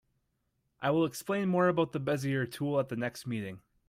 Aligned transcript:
I 0.81 0.89
will 0.89 1.05
explain 1.05 1.47
more 1.47 1.67
about 1.67 1.91
the 1.91 1.99
Bezier 1.99 2.49
tool 2.51 2.79
at 2.79 2.89
the 2.89 2.95
next 2.95 3.27
meeting. 3.27 3.61